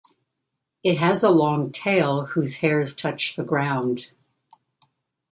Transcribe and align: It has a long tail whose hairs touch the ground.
It 0.83 0.97
has 0.97 1.21
a 1.21 1.29
long 1.29 1.71
tail 1.71 2.25
whose 2.25 2.55
hairs 2.55 2.95
touch 2.95 3.35
the 3.35 3.43
ground. 3.43 4.07